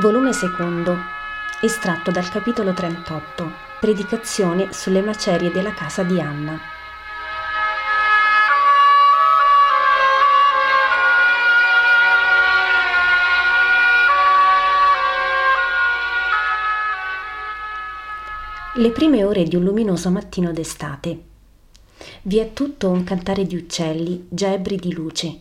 [0.00, 0.96] Volume secondo,
[1.60, 6.58] estratto dal capitolo 38, Predicazione sulle macerie della casa di Anna.
[18.76, 21.22] Le prime ore di un luminoso mattino d'estate.
[22.22, 25.40] Vi è tutto un cantare di uccelli, gebri di luce.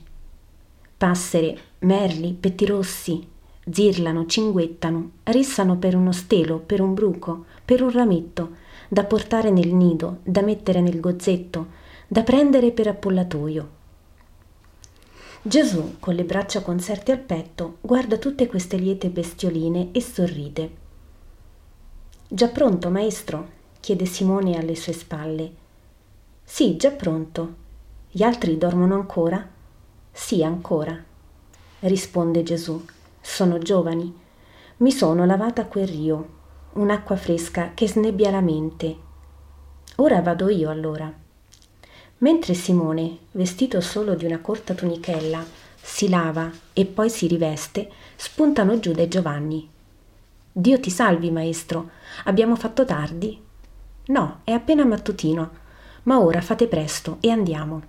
[0.98, 3.38] Passere, merli, pettirossi,
[3.72, 8.56] zirlano, cinguettano, rissano per uno stelo, per un bruco, per un rametto,
[8.88, 11.68] da portare nel nido, da mettere nel gozzetto,
[12.08, 13.78] da prendere per appollatoio.
[15.42, 20.72] Gesù, con le braccia conserte al petto, guarda tutte queste liete bestioline e sorride.
[22.28, 23.58] Già pronto, maestro?
[23.80, 25.52] chiede Simone alle sue spalle.
[26.44, 27.56] Sì, già pronto.
[28.12, 29.48] Gli altri dormono ancora?
[30.12, 31.02] Sì, ancora,
[31.80, 32.84] risponde Gesù
[33.30, 34.12] sono giovani.
[34.78, 36.30] Mi sono lavata a quel rio,
[36.74, 38.98] un'acqua fresca che snebbia la mente.
[39.98, 41.14] Ora vado io allora.
[42.18, 45.46] Mentre Simone, vestito solo di una corta tunichella,
[45.80, 49.70] si lava e poi si riveste, spuntano Giuda e Giovanni.
[50.52, 51.92] Dio ti salvi, maestro.
[52.26, 53.40] Abbiamo fatto tardi?
[54.08, 55.52] No, è appena mattutino.
[56.04, 57.82] Ma ora fate presto e andiamo.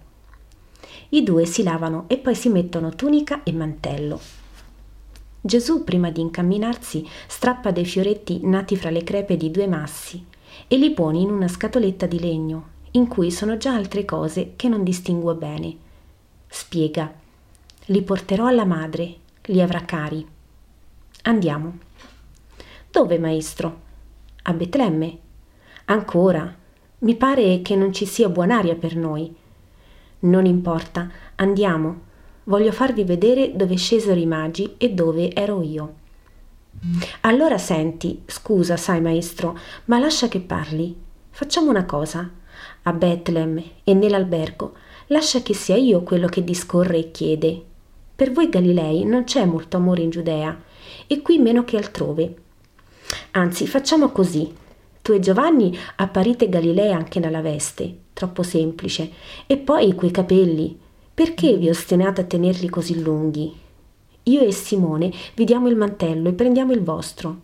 [1.08, 4.39] I due si lavano e poi si mettono tunica e mantello.
[5.42, 10.22] Gesù, prima di incamminarsi, strappa dei fioretti nati fra le crepe di due massi
[10.68, 14.68] e li pone in una scatoletta di legno, in cui sono già altre cose che
[14.68, 15.74] non distinguo bene.
[16.46, 17.10] Spiega.
[17.86, 20.26] Li porterò alla madre, li avrà cari.
[21.22, 21.78] Andiamo.
[22.90, 23.80] Dove, maestro?
[24.42, 25.18] A Betlemme.
[25.86, 26.54] Ancora.
[26.98, 29.34] Mi pare che non ci sia buon'aria per noi.
[30.20, 32.08] Non importa, andiamo
[32.44, 35.94] voglio farvi vedere dove scesero i magi e dove ero io.
[37.22, 40.96] Allora senti, scusa, sai maestro, ma lascia che parli.
[41.30, 42.28] Facciamo una cosa.
[42.82, 44.74] A Betlem e nell'albergo,
[45.08, 47.62] lascia che sia io quello che discorre e chiede.
[48.16, 50.58] Per voi Galilei non c'è molto amore in Giudea,
[51.06, 52.34] e qui meno che altrove.
[53.32, 54.52] Anzi, facciamo così.
[55.02, 59.10] Tu e Giovanni apparite Galilea anche nella veste, troppo semplice,
[59.46, 60.78] e poi quei capelli,
[61.12, 63.52] perché vi ostinate a tenerli così lunghi?
[64.24, 67.40] Io e Simone vi diamo il mantello e prendiamo il vostro.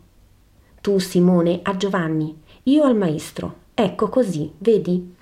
[0.81, 3.65] Tu, Simone, a Giovanni, io al maestro.
[3.75, 5.15] Ecco così, vedi?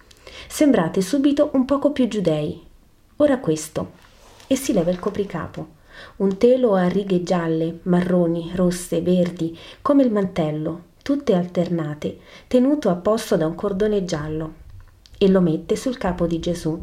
[0.46, 2.62] Sembrate subito un poco più giudei.
[3.16, 3.92] Ora questo.
[4.46, 5.68] E si leva il copricapo.
[6.16, 12.96] Un telo a righe gialle, marroni, rosse, verdi, come il mantello, tutte alternate, tenuto a
[12.96, 14.54] posto da un cordone giallo.
[15.16, 16.78] E lo mette sul capo di Gesù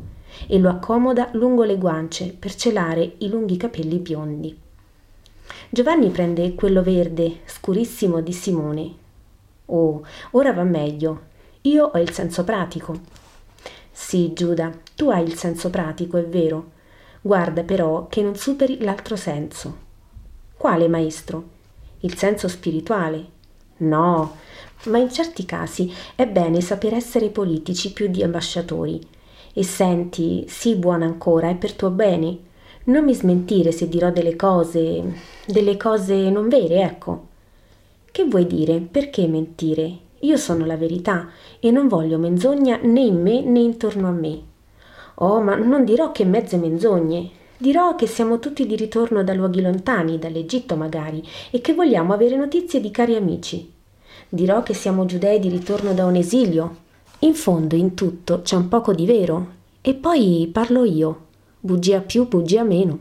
[0.47, 4.57] e lo accomoda lungo le guance per celare i lunghi capelli biondi.
[5.69, 8.93] Giovanni prende quello verde, scurissimo di Simone.
[9.65, 11.29] Oh, ora va meglio.
[11.61, 12.99] Io ho il senso pratico.
[13.91, 16.71] Sì, Giuda, tu hai il senso pratico, è vero.
[17.21, 19.77] Guarda però che non superi l'altro senso.
[20.57, 21.43] Quale, maestro?
[21.99, 23.39] Il senso spirituale?
[23.77, 24.35] No,
[24.85, 28.99] ma in certi casi è bene saper essere politici più di ambasciatori
[29.53, 32.37] e senti, sii buona ancora, è per tuo bene.
[32.85, 35.13] Non mi smentire se dirò delle cose,
[35.45, 37.27] delle cose non vere, ecco.
[38.11, 38.79] Che vuoi dire?
[38.79, 40.09] Perché mentire?
[40.19, 41.29] Io sono la verità
[41.59, 44.41] e non voglio menzogna né in me né intorno a me.
[45.15, 47.29] Oh, ma non dirò che mezze menzogne.
[47.57, 52.35] Dirò che siamo tutti di ritorno da luoghi lontani, dall'Egitto magari, e che vogliamo avere
[52.35, 53.71] notizie di cari amici.
[54.27, 56.75] Dirò che siamo giudei di ritorno da un esilio,
[57.23, 59.59] in fondo in tutto c'è un poco di vero.
[59.81, 61.27] E poi parlo io.
[61.59, 62.97] Bugia più, bugia meno.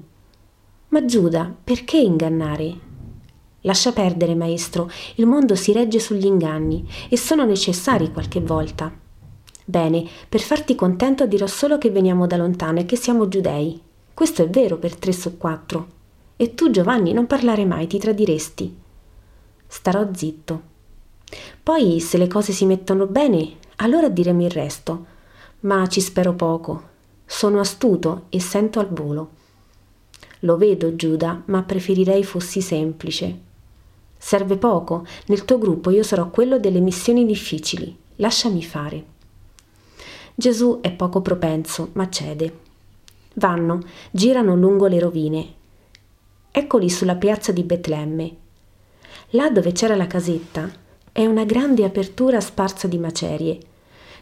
[0.89, 2.89] Ma Giuda, perché ingannare?
[3.63, 8.93] Lascia perdere, maestro, il mondo si regge sugli inganni e sono necessari qualche volta.
[9.65, 13.81] Bene, per farti contento dirò solo che veniamo da lontano e che siamo giudei.
[14.13, 15.87] Questo è vero per tre su quattro.
[16.37, 18.77] E tu, Giovanni, non parlare mai, ti tradiresti.
[19.67, 20.63] Starò zitto.
[21.63, 25.07] Poi, se le cose si mettono bene, allora diremo il resto,
[25.61, 26.89] ma ci spero poco.
[27.25, 29.39] Sono astuto e sento al volo.
[30.41, 33.39] Lo vedo, Giuda, ma preferirei fossi semplice.
[34.19, 37.97] Serve poco, nel tuo gruppo io sarò quello delle missioni difficili.
[38.17, 39.05] Lasciami fare.
[40.35, 42.59] Gesù è poco propenso, ma cede.
[43.35, 43.81] Vanno,
[44.11, 45.55] girano lungo le rovine.
[46.51, 48.37] Eccoli sulla piazza di Betlemme.
[49.31, 50.71] Là dove c'era la casetta
[51.13, 53.59] è una grande apertura sparsa di macerie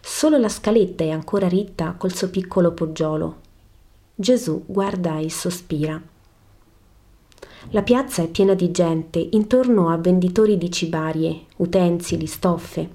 [0.01, 3.37] Solo la scaletta è ancora ritta col suo piccolo poggiolo.
[4.15, 6.01] Gesù guarda e sospira.
[7.71, 12.89] La piazza è piena di gente, intorno a venditori di cibarie, utensili, stoffe.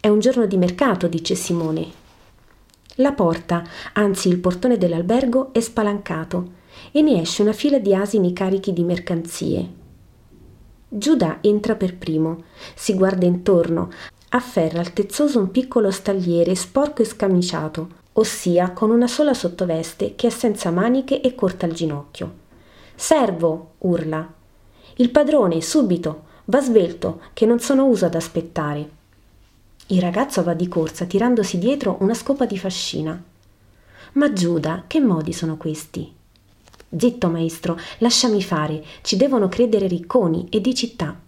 [0.00, 2.00] È un giorno di mercato, dice Simone.
[2.96, 6.60] La porta, anzi il portone dell'albergo, è spalancato
[6.90, 9.68] e ne esce una fila di asini carichi di mercanzie.
[10.88, 12.44] Giuda entra per primo,
[12.74, 13.90] si guarda intorno,
[14.34, 20.30] afferra altezzoso un piccolo stagliere sporco e scamiciato, ossia con una sola sottoveste che è
[20.30, 22.40] senza maniche e corta al ginocchio.
[22.94, 23.72] Servo!
[23.78, 24.32] urla.
[24.96, 26.30] Il padrone, subito!
[26.46, 29.00] Va svelto, che non sono uso ad aspettare.
[29.88, 33.22] Il ragazzo va di corsa tirandosi dietro una scopa di fascina.
[34.12, 36.10] Ma Giuda, che modi sono questi?
[36.94, 41.18] Zitto, maestro, lasciami fare, ci devono credere ricconi e di città.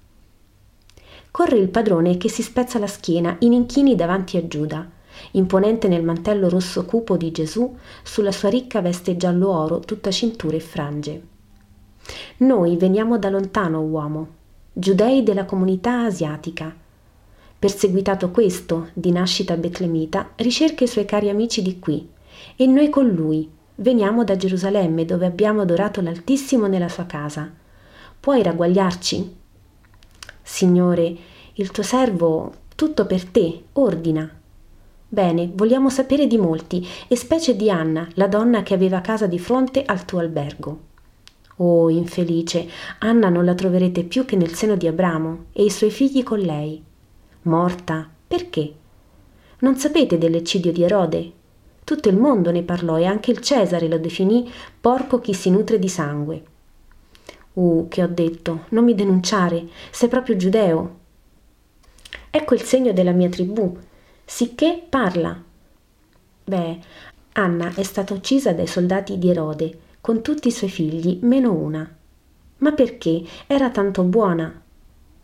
[1.35, 4.89] Corre il padrone che si spezza la schiena in inchini davanti a Giuda,
[5.33, 10.61] imponente nel mantello rosso cupo di Gesù, sulla sua ricca veste giallo-oro tutta cinture e
[10.61, 11.23] frange.
[12.37, 14.29] Noi veniamo da lontano, uomo,
[14.73, 16.73] giudei della comunità asiatica.
[17.59, 22.09] Perseguitato questo, di nascita betlemita, ricerca i suoi cari amici di qui,
[22.55, 27.51] e noi con lui, Veniamo da Gerusalemme dove abbiamo adorato l'Altissimo nella sua casa.
[28.21, 29.43] Puoi ragguagliarci?
[30.47, 31.17] Signore,
[31.55, 34.31] il tuo servo, tutto per te, ordina.
[35.09, 39.39] Bene, vogliamo sapere di molti, e specie di Anna, la donna che aveva casa di
[39.39, 40.81] fronte al tuo albergo.
[41.57, 42.69] Oh, infelice,
[42.99, 46.41] Anna non la troverete più che nel seno di Abramo e i suoi figli con
[46.41, 46.81] lei.
[47.43, 48.73] Morta, perché?
[49.61, 51.33] Non sapete dell'eccidio di Erode?
[51.85, 54.49] Tutto il mondo ne parlò e anche il Cesare lo definì
[54.79, 56.43] porco chi si nutre di sangue.
[57.55, 60.99] Uh, che ho detto, non mi denunciare, sei proprio giudeo.
[62.31, 63.77] Ecco il segno della mia tribù,
[64.25, 65.41] sicché parla.
[66.45, 66.79] Beh,
[67.33, 71.89] Anna è stata uccisa dai soldati di Erode, con tutti i suoi figli, meno una.
[72.59, 73.23] Ma perché?
[73.47, 74.63] Era tanto buona.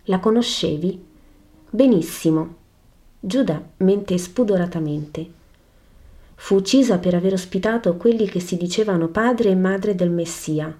[0.04, 1.04] La conoscevi?
[1.68, 2.54] Benissimo.
[3.20, 5.30] Giuda mente spudoratamente.
[6.34, 10.74] Fu uccisa per aver ospitato quelli che si dicevano padre e madre del Messia.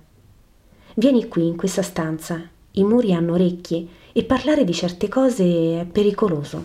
[1.00, 2.38] Vieni qui, in questa stanza.
[2.73, 6.62] I muri hanno orecchie e parlare di certe cose è pericoloso.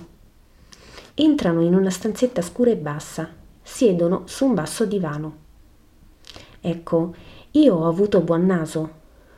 [1.14, 3.30] Entrano in una stanzetta scura e bassa,
[3.64, 5.36] siedono su un basso divano.
[6.60, 7.16] Ecco,
[7.52, 8.90] io ho avuto buon naso.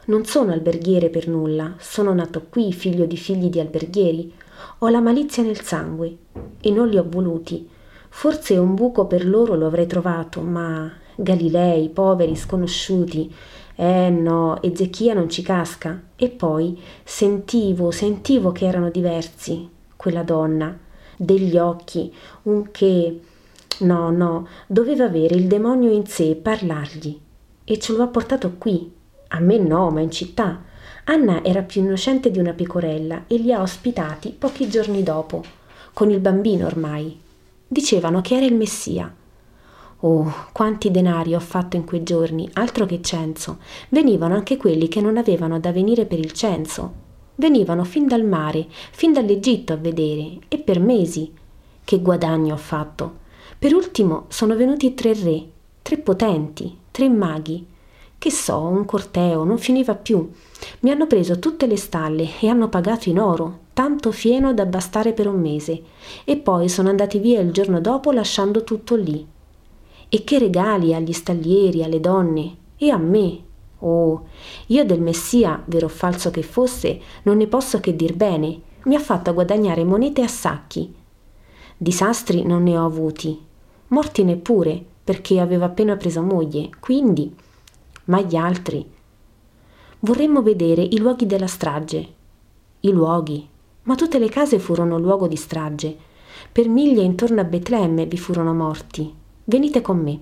[0.06, 4.34] Non sono alberghiere per nulla, sono nato qui, figlio di figli di alberghieri.
[4.80, 6.18] Ho la malizia nel sangue
[6.60, 7.70] e non li ho voluti
[8.10, 13.32] Forse un buco per loro lo avrei trovato, ma Galilei, poveri, sconosciuti.
[13.80, 16.02] Eh no, Ezechia non ci casca.
[16.16, 20.78] E poi sentivo, sentivo che erano diversi, quella donna,
[21.16, 22.14] degli occhi,
[22.44, 23.22] un che...
[23.80, 27.20] No, no, doveva avere il demonio in sé e parlargli.
[27.64, 28.92] E ce lo ha portato qui.
[29.30, 30.64] A me no, ma in città.
[31.06, 35.44] Anna era più innocente di una pecorella e li ha ospitati pochi giorni dopo,
[35.94, 37.20] con il bambino ormai,
[37.70, 39.14] Dicevano che era il Messia.
[40.02, 43.58] Oh, quanti denari ho fatto in quei giorni, altro che censo.
[43.90, 47.06] Venivano anche quelli che non avevano da venire per il censo.
[47.34, 51.34] Venivano fin dal mare, fin dall'Egitto a vedere, e per mesi.
[51.84, 53.26] Che guadagno ho fatto.
[53.58, 55.44] Per ultimo sono venuti tre re,
[55.82, 57.66] tre potenti, tre maghi.
[58.20, 60.30] Che so, un corteo, non finiva più.
[60.82, 65.14] Mi hanno preso tutte le stalle e hanno pagato in oro, tanto fieno da bastare
[65.14, 65.82] per un mese,
[66.24, 69.36] e poi sono andati via il giorno dopo lasciando tutto lì.
[70.10, 73.44] E che regali agli stallieri, alle donne, e a me.
[73.80, 74.28] Oh,
[74.68, 78.96] io del Messia, vero o falso che fosse, non ne posso che dir bene, mi
[78.96, 80.94] ha fatto guadagnare monete a sacchi.
[81.78, 83.40] Disastri non ne ho avuti,
[83.90, 87.34] morti neppure, perché avevo appena preso moglie, quindi.
[88.06, 88.86] Ma gli altri.
[90.00, 92.08] Vorremmo vedere i luoghi della strage.
[92.82, 93.48] I luoghi,
[93.84, 95.96] ma tutte le case furono luogo di strage.
[96.52, 99.14] Per miglia intorno a Betlemme vi furono morti.
[99.50, 100.20] Venite con me.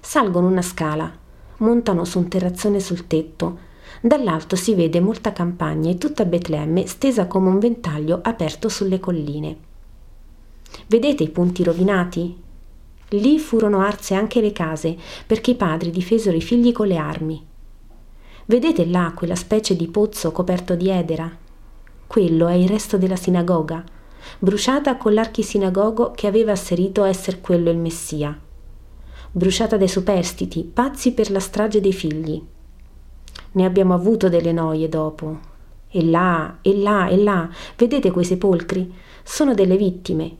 [0.00, 1.12] Salgono una scala,
[1.58, 3.58] montano su un terrazzone sul tetto.
[4.00, 9.56] Dall'alto si vede molta campagna e tutta Betlemme stesa come un ventaglio aperto sulle colline.
[10.86, 12.34] Vedete i punti rovinati?
[13.08, 17.46] Lì furono arse anche le case, perché i padri difesero i figli con le armi.
[18.46, 21.30] Vedete là quella specie di pozzo coperto di edera,
[22.06, 23.84] quello è il resto della sinagoga,
[24.38, 28.38] bruciata con l'archisinagogo che aveva asserito esser quello il Messia,
[29.30, 32.42] bruciata dai superstiti, pazzi per la strage dei figli.
[33.52, 35.52] Ne abbiamo avuto delle noie dopo.
[35.88, 38.92] E là, e là, e là, vedete quei sepolcri?
[39.22, 40.36] Sono delle vittime.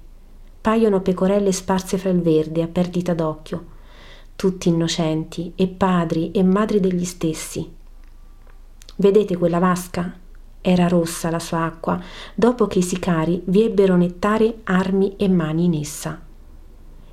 [0.60, 3.66] Paiono pecorelle sparse fra il verde a perdita d'occhio,
[4.34, 7.70] tutti innocenti e padri e madri degli stessi.
[8.96, 10.22] Vedete quella vasca?
[10.66, 12.00] Era rossa la sua acqua,
[12.34, 16.18] dopo che i sicari vi ebbero nettare armi e mani in essa.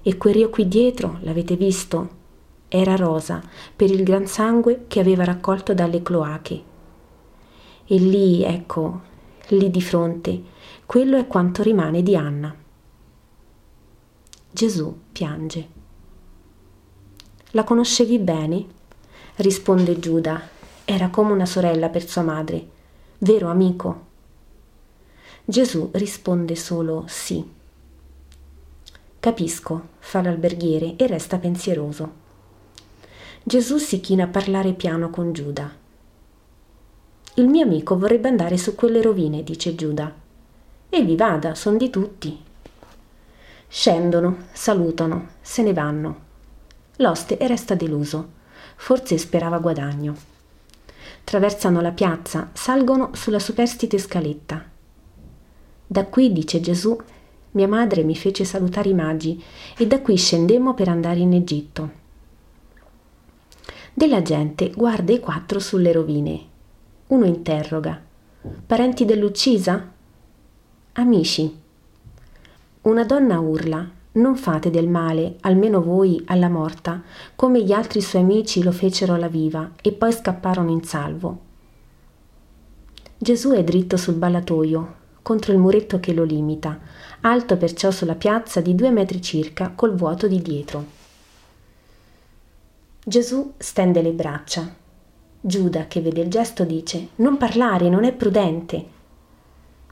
[0.02, 2.10] E quel rio qui dietro, l'avete visto?
[2.70, 3.42] Era rosa
[3.76, 6.64] per il gran sangue che aveva raccolto dalle cloache.
[7.88, 9.02] E lì, ecco,
[9.50, 10.42] lì di fronte,
[10.86, 12.56] quello è quanto rimane di Anna.
[14.50, 15.68] Gesù piange.
[17.52, 18.66] La conoscevi bene?
[19.36, 20.42] risponde Giuda.
[20.86, 22.80] Era come una sorella per sua madre.
[23.24, 24.06] Vero amico?
[25.46, 27.48] Gesù risponde solo sì.
[29.20, 32.14] Capisco, fa l'alberghiere e resta pensieroso.
[33.44, 35.72] Gesù si china a parlare piano con Giuda.
[37.36, 40.12] Il mio amico vorrebbe andare su quelle rovine, dice Giuda.
[40.90, 42.44] E vi vada, son di tutti.
[43.68, 46.20] Scendono, salutano, se ne vanno.
[46.96, 48.30] L'oste resta deluso.
[48.78, 50.31] Forse sperava guadagno.
[51.24, 54.64] Traversano la piazza, salgono sulla superstite scaletta.
[55.88, 56.98] Da qui, dice Gesù,
[57.52, 59.44] mia madre mi fece salutare i magi
[59.78, 62.00] e da qui scendemmo per andare in Egitto.
[63.94, 66.40] Della gente guarda i quattro sulle rovine.
[67.08, 68.02] Uno interroga.
[68.66, 69.92] Parenti dell'uccisa?
[70.94, 71.60] Amici.
[72.84, 77.02] Una donna urla, non fate del male, almeno voi, alla morta,
[77.36, 81.40] come gli altri suoi amici lo fecero alla viva e poi scapparono in salvo.
[83.18, 86.80] Gesù è dritto sul ballatoio, contro il muretto che lo limita,
[87.22, 90.86] alto perciò sulla piazza di due metri circa, col vuoto di dietro.
[93.04, 94.76] Gesù stende le braccia.
[95.40, 98.86] Giuda, che vede il gesto, dice: Non parlare, non è prudente.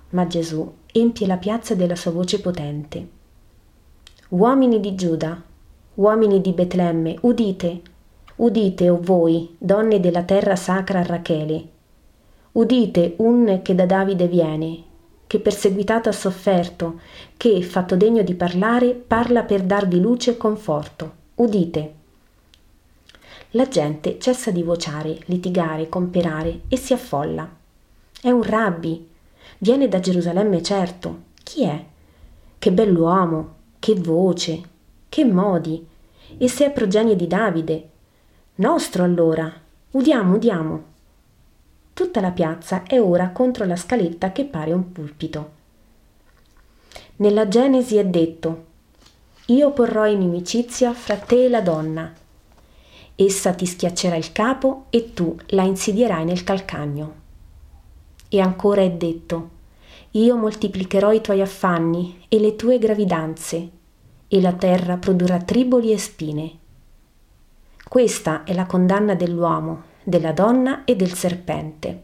[0.10, 3.18] Ma Gesù empie la piazza della sua voce potente.
[4.30, 5.42] Uomini di Giuda,
[5.96, 7.82] uomini di Betlemme, udite,
[8.36, 11.68] udite, o oh voi, donne della terra sacra Rachele,
[12.52, 14.84] udite un che da Davide viene,
[15.26, 17.00] che perseguitato ha sofferto,
[17.38, 21.12] che, fatto degno di parlare, parla per darvi luce e conforto.
[21.36, 21.94] Udite.
[23.52, 27.50] La gente cessa di vociare, litigare, comperare e si affolla.
[28.22, 29.08] È un rabbi,
[29.62, 31.24] Viene da Gerusalemme certo.
[31.44, 31.84] Chi è?
[32.58, 34.62] Che bell'uomo, che voce,
[35.10, 35.88] che modi.
[36.38, 37.90] E se è progenie di Davide.
[38.56, 39.52] Nostro allora.
[39.92, 40.84] Udiamo, udiamo.
[41.94, 45.58] Tutta la piazza è ora contro la scaletta che pare un pulpito.
[47.18, 48.66] Nella Genesi è detto
[49.48, 52.14] Io porrò inimicizia fra te e la donna.
[53.16, 57.16] Essa ti schiaccerà il capo e tu la insidierai nel calcagno.
[58.30, 59.50] E ancora è detto,
[60.12, 63.70] io moltiplicherò i tuoi affanni e le tue gravidanze,
[64.28, 66.52] e la terra produrrà triboli e spine.
[67.88, 72.02] Questa è la condanna dell'uomo, della donna e del serpente.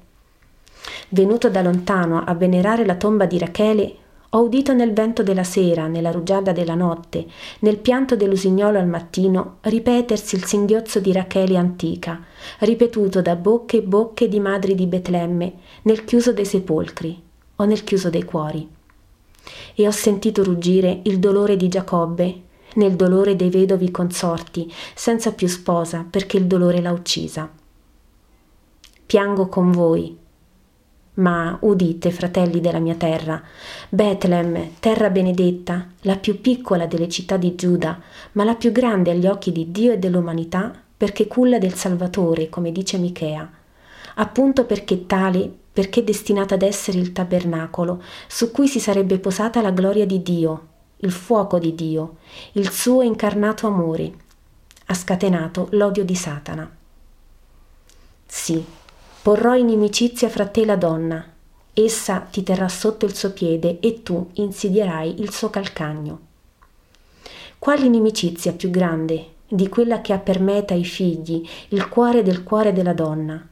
[1.09, 3.95] Venuto da lontano a venerare la tomba di Rachele,
[4.29, 7.25] ho udito nel vento della sera, nella rugiada della notte,
[7.59, 12.21] nel pianto dell'usignolo al mattino, ripetersi il singhiozzo di Rachele antica,
[12.59, 17.24] ripetuto da bocche e bocche di madri di Betlemme, nel chiuso dei sepolcri
[17.57, 18.67] o nel chiuso dei cuori.
[19.75, 22.41] E ho sentito ruggire il dolore di Giacobbe,
[22.75, 27.49] nel dolore dei vedovi consorti, senza più sposa, perché il dolore l'ha uccisa.
[29.05, 30.17] Piango con voi,
[31.15, 33.41] ma udite, fratelli della mia terra,
[33.89, 38.01] Betlem, terra benedetta, la più piccola delle città di Giuda,
[38.33, 42.71] ma la più grande agli occhi di Dio e dell'umanità, perché culla del Salvatore, come
[42.71, 43.49] dice Michea,
[44.15, 49.71] appunto perché tale, perché destinata ad essere il tabernacolo su cui si sarebbe posata la
[49.71, 50.67] gloria di Dio,
[50.97, 52.15] il fuoco di Dio,
[52.53, 54.13] il suo incarnato amore,
[54.85, 56.73] ha scatenato l'odio di Satana.
[58.25, 58.63] Sì,
[59.25, 61.25] Porrò inimicizia fra te e la donna.
[61.73, 66.19] Essa ti terrà sotto il suo piede e tu insidierai il suo calcagno.
[67.57, 72.43] Quale inimicizia più grande di quella che ha per meta i figli, il cuore del
[72.43, 73.49] cuore della donna?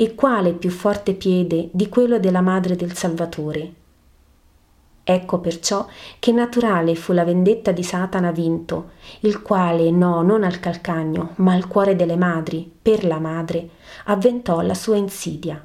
[0.00, 3.72] E quale più forte piede di quello della madre del Salvatore?
[5.02, 5.88] Ecco perciò
[6.20, 8.90] che naturale fu la vendetta di Satana vinto,
[9.22, 13.70] il quale, no, non al calcagno, ma al cuore delle madri, per la madre,
[14.04, 15.60] avventò la sua insidia.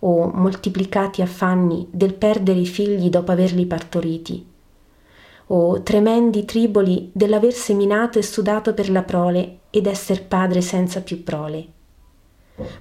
[0.00, 4.46] O moltiplicati affanni del perdere i figli dopo averli partoriti,
[5.46, 11.22] o tremendi triboli dell'aver seminato e sudato per la prole ed esser padre senza più
[11.22, 11.80] prole.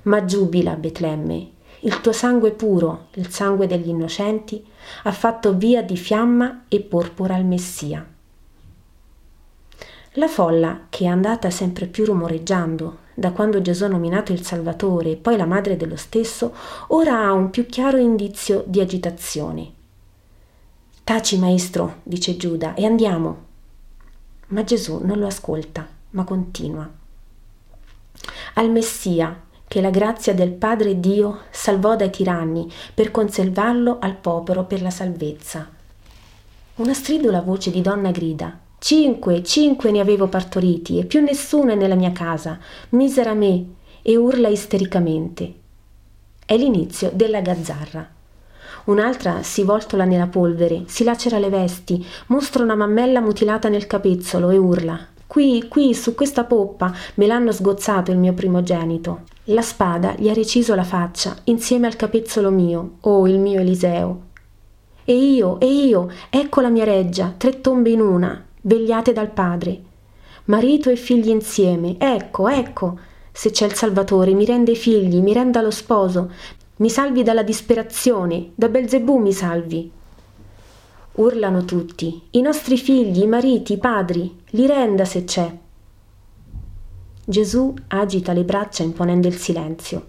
[0.04, 4.64] Ma giubila, Betlemme, il tuo sangue puro, il sangue degli innocenti,
[5.04, 8.06] ha fatto via di fiamma e porpora al Messia.
[10.16, 15.12] La folla, che è andata sempre più rumoreggiando da quando Gesù ha nominato il Salvatore
[15.12, 16.54] e poi la madre dello stesso,
[16.88, 19.72] ora ha un più chiaro indizio di agitazione.
[21.04, 23.46] Taci, maestro, dice Giuda, e andiamo.
[24.48, 26.90] Ma Gesù non lo ascolta, ma continua.
[28.56, 34.66] Al Messia, che la grazia del Padre Dio salvò dai tiranni per conservarlo al popolo
[34.66, 35.66] per la salvezza.
[36.76, 41.76] Una stridula voce di donna grida Cinque, cinque ne avevo partoriti e più nessuno è
[41.76, 42.60] nella mia casa.
[42.90, 43.66] Misera me!
[44.02, 45.54] e urla istericamente.
[46.46, 48.06] È l'inizio della gazzarra.
[48.86, 54.50] Un'altra si voltola nella polvere, si lacera le vesti, mostra una mammella mutilata nel capezzolo
[54.50, 55.00] e urla.
[55.28, 59.31] Qui, qui, su questa poppa, me l'hanno sgozzato il mio primogenito.
[59.46, 64.22] La spada gli ha reciso la faccia, insieme al capezzolo mio, oh il mio Eliseo.
[65.04, 69.82] E io, e io, ecco la mia reggia, tre tombe in una, vegliate dal Padre.
[70.46, 73.00] Marito e figli insieme, ecco, ecco.
[73.32, 76.32] Se c'è il Salvatore, mi rende i figli, mi renda lo sposo,
[76.78, 79.92] mi salvi dalla disperazione, da Belzebù mi salvi.
[81.14, 85.52] Urlano tutti, i nostri figli, i mariti, i padri, li renda se c'è.
[87.24, 90.06] Gesù agita le braccia imponendo il silenzio.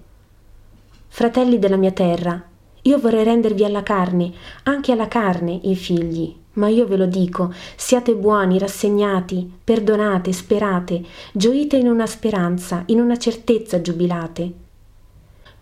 [1.08, 2.42] Fratelli della mia terra,
[2.80, 7.52] io vorrei rendervi alla carne, anche alla carne, i figli, ma io ve lo dico,
[7.76, 14.50] siate buoni, rassegnati, perdonate, sperate, gioite in una speranza, in una certezza giubilate.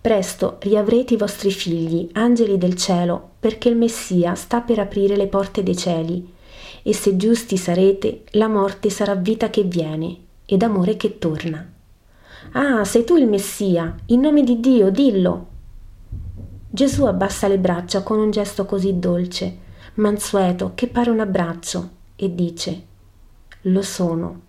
[0.01, 5.27] Presto riavrete i vostri figli, angeli del cielo, perché il Messia sta per aprire le
[5.27, 6.33] porte dei cieli.
[6.83, 11.65] E se giusti sarete, la morte sarà vita che viene ed amore che torna.
[12.53, 15.47] Ah, sei tu il Messia, in nome di Dio, dillo.
[16.69, 19.59] Gesù abbassa le braccia con un gesto così dolce
[19.95, 22.87] mansueto, che pare un abbraccio, e dice
[23.63, 24.41] Lo sono.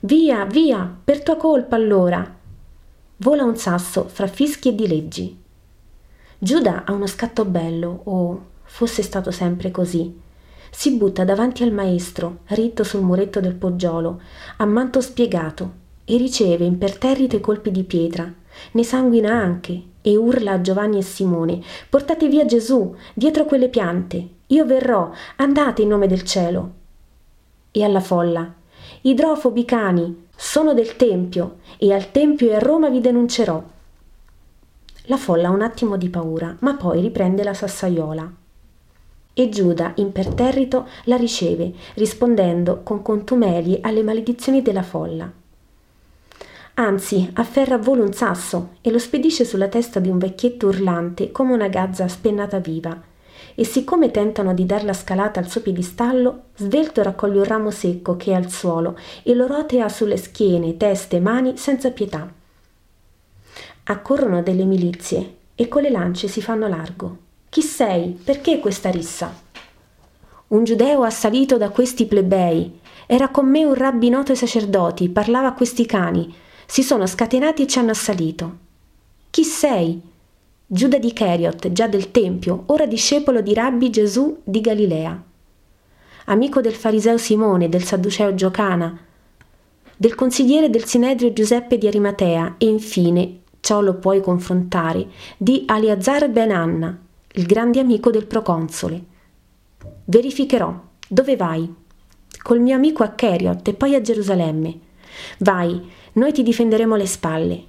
[0.00, 2.38] Via, via, per tua colpa allora.
[3.18, 5.42] Vola un sasso fra fischi e dileggi.
[6.38, 10.22] Giuda ha uno scatto bello, o fosse stato sempre così.
[10.76, 14.20] Si butta davanti al maestro, ritto sul muretto del poggiolo,
[14.56, 15.70] a manto spiegato,
[16.04, 18.30] e riceve imperterrito i colpi di pietra.
[18.72, 24.28] Ne sanguina anche, e urla a Giovanni e Simone: Portate via Gesù, dietro quelle piante.
[24.48, 26.72] Io verrò, andate in nome del cielo.
[27.70, 28.52] E alla folla:
[29.02, 33.62] Idrofobi cani, sono del Tempio, e al Tempio e a Roma vi denuncerò.
[35.04, 38.42] La folla ha un attimo di paura, ma poi riprende la sassaiola.
[39.34, 45.30] E Giuda, imperterrito, la riceve, rispondendo con contumeli alle maledizioni della folla.
[46.76, 51.30] Anzi, afferra a volo un sasso e lo spedisce sulla testa di un vecchietto urlante
[51.30, 53.00] come una gazza spennata viva.
[53.56, 58.16] E siccome tentano di dar la scalata al suo piedistallo, svelto raccoglie un ramo secco
[58.16, 62.28] che è al suolo e lo rotea sulle schiene, teste e mani senza pietà.
[63.84, 67.23] Accorrono delle milizie e con le lance si fanno largo.
[67.54, 68.18] Chi sei?
[68.24, 69.32] Perché questa rissa?
[70.48, 72.80] Un giudeo assalito da questi plebei.
[73.06, 76.34] Era con me un rabbi noto ai sacerdoti, parlava a questi cani
[76.66, 78.56] si sono scatenati e ci hanno assalito.
[79.30, 80.02] Chi sei?
[80.66, 85.22] Giuda di Cheriot, già del Tempio, ora discepolo di Rabbi Gesù di Galilea.
[86.24, 88.98] Amico del fariseo Simone, del sadduceo Giocana,
[89.96, 96.28] del consigliere del Sinedrio Giuseppe di Arimatea e infine, ciò lo puoi confrontare, di Aliazar
[96.30, 96.98] ben Anna,
[97.36, 99.02] il grande amico del proconsole.
[100.04, 100.72] Verificherò.
[101.08, 101.72] Dove vai?
[102.40, 104.78] Col mio amico a Cheriot e poi a Gerusalemme.
[105.38, 107.64] Vai, noi ti difenderemo le spalle.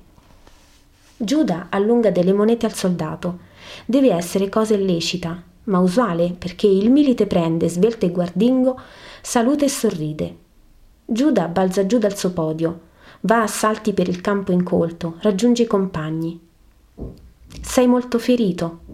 [1.17, 3.39] Giuda allunga delle monete al soldato.
[3.87, 8.79] Deve essere cosa illecita, ma usuale perché il milite prende, svelto e guardingo,
[9.21, 10.35] saluta e sorride.
[11.05, 12.81] Giuda balza giù dal suo podio,
[13.21, 16.39] va a salti per il campo incolto, raggiunge i compagni.
[17.61, 18.84] Sei molto ferito.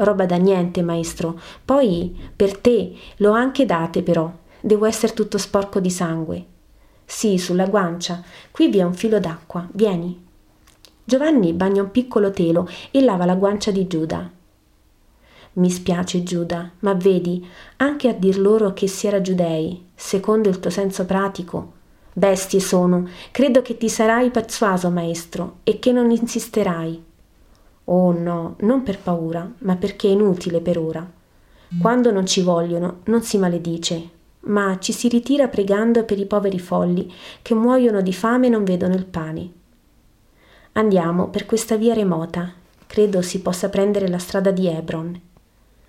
[0.00, 1.38] Roba da niente, maestro.
[1.62, 4.32] Poi, per te, l'ho anche date però.
[4.60, 6.44] Devo essere tutto sporco di sangue.
[7.04, 8.22] Sì, sulla guancia.
[8.50, 9.68] Qui vi è un filo d'acqua.
[9.72, 10.26] Vieni.
[11.04, 14.30] Giovanni bagna un piccolo telo e lava la guancia di Giuda.
[15.52, 20.60] Mi spiace Giuda, ma vedi, anche a dir loro che si era giudei, secondo il
[20.60, 21.72] tuo senso pratico,
[22.12, 27.08] bestie sono, credo che ti sarai persuaso, maestro, e che non insisterai.
[27.90, 31.08] Oh no, non per paura, ma perché è inutile per ora.
[31.80, 34.08] Quando non ci vogliono, non si maledice,
[34.40, 38.64] ma ci si ritira pregando per i poveri folli che muoiono di fame e non
[38.64, 39.52] vedono il pane.
[40.72, 42.52] Andiamo per questa via remota,
[42.86, 45.20] credo si possa prendere la strada di Hebron.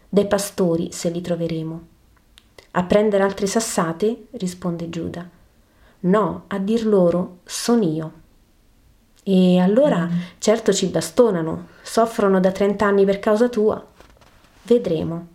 [0.09, 1.87] Dai pastori, se li troveremo.
[2.71, 4.27] A prendere altre sassate?
[4.31, 5.29] risponde Giuda.
[6.01, 8.20] No, a dir loro, son io.
[9.23, 13.83] E allora certo ci bastonano, soffrono da trent'anni per causa tua.
[14.63, 15.27] Vedremo.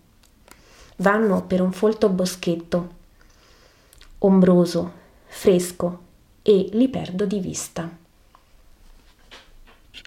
[0.97, 2.89] Vanno per un folto boschetto,
[4.19, 4.93] ombroso,
[5.27, 6.01] fresco,
[6.43, 8.05] e li perdo di vista.